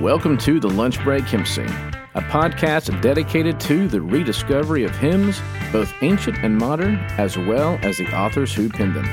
[0.00, 1.66] Welcome to the Lunch Break Hymn Sing,
[2.14, 5.40] a podcast dedicated to the rediscovery of hymns,
[5.72, 9.08] both ancient and modern, as well as the authors who penned them.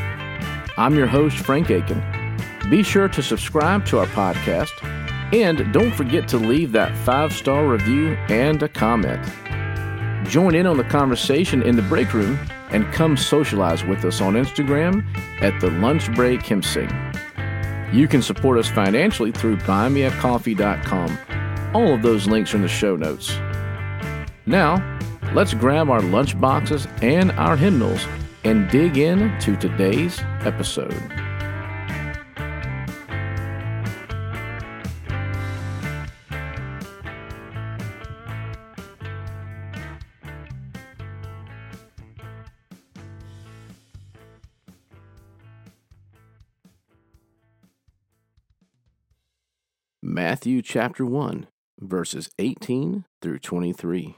[0.78, 2.04] I'm your host, Frank Aiken.
[2.70, 4.74] Be sure to subscribe to our podcast,
[5.34, 9.26] and don't forget to leave that five star review and a comment.
[10.28, 12.38] Join in on the conversation in the break room
[12.70, 15.04] and come socialize with us on Instagram
[15.42, 16.90] at the Lunch Break Hymn Sing.
[17.96, 21.18] You can support us financially through buymeacoffee.com.
[21.74, 23.38] All of those links are in the show notes.
[24.46, 25.00] Now,
[25.34, 28.06] let's grab our lunch boxes and our hymnals
[28.44, 31.25] and dig in to today's episode.
[50.08, 51.48] Matthew chapter 1,
[51.82, 54.16] verses 18 through 23.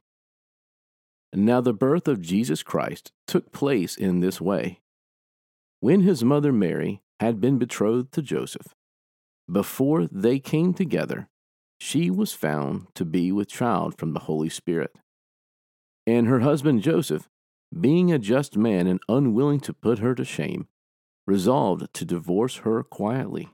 [1.34, 4.82] Now the birth of Jesus Christ took place in this way.
[5.80, 8.76] When his mother Mary had been betrothed to Joseph,
[9.50, 11.30] before they came together,
[11.80, 14.94] she was found to be with child from the Holy Spirit.
[16.06, 17.30] And her husband Joseph,
[17.80, 20.68] being a just man and unwilling to put her to shame,
[21.26, 23.54] resolved to divorce her quietly.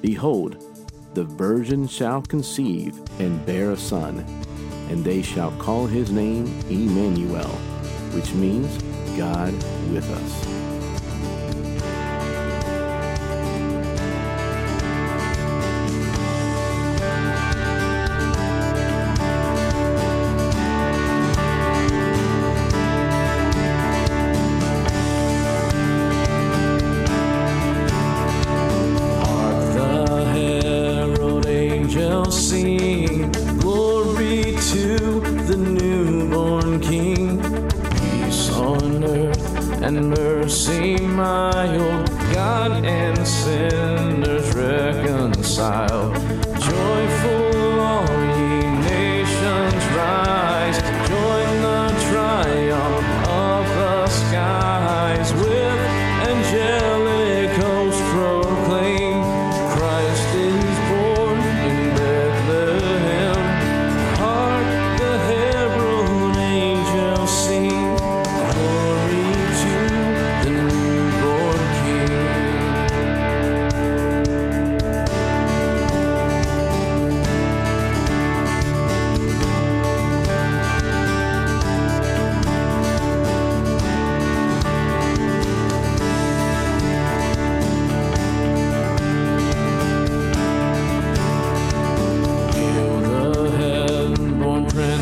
[0.00, 0.56] Behold,
[1.14, 4.20] the virgin shall conceive and bear a son,
[4.88, 7.48] and they shall call his name Emmanuel,
[8.14, 8.82] which means
[9.16, 9.52] God
[9.92, 10.59] with us.
[36.40, 37.38] born King,
[38.00, 46.29] peace on earth and mercy mild, God and sinners reconciled.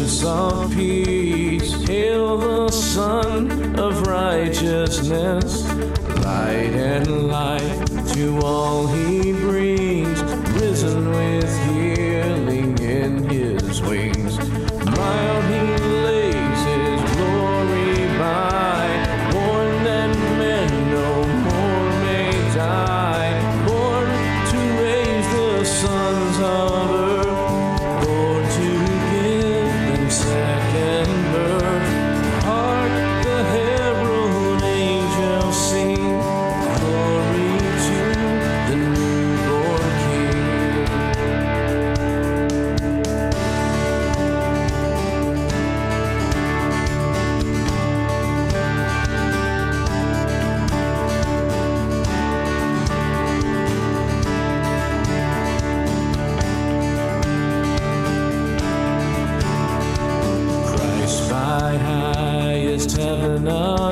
[0.09, 5.69] Prince of Peace, hail the Sun of Righteousness,
[6.25, 9.68] light and life to all he brings.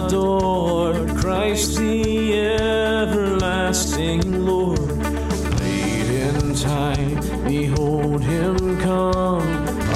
[0.06, 4.79] adored Christ the everlasting Lord.
[5.61, 9.43] Late in time, behold him come,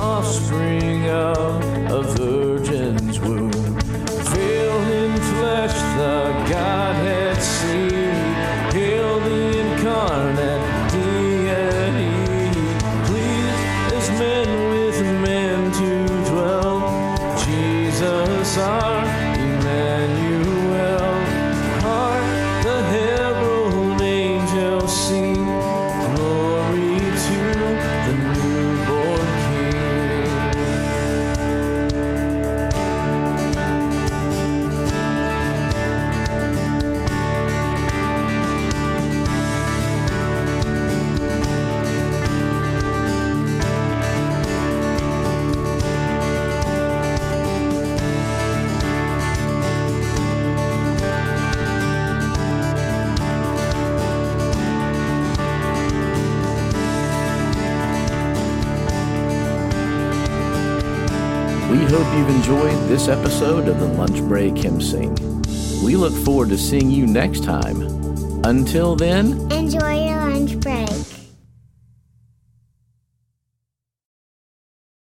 [0.00, 3.52] offspring of a virgin's womb.
[3.52, 7.90] Filled in flesh, the Godhead see,
[8.76, 12.16] hail the incarnate deity.
[13.06, 13.64] Pleased
[13.94, 15.90] as men with men to
[16.30, 16.78] dwell,
[17.44, 19.29] Jesus our
[61.90, 65.12] hope you've enjoyed this episode of the Lunch Break Hymn Sing.
[65.82, 67.82] We look forward to seeing you next time.
[68.44, 70.89] Until then, Enjoy your lunch break.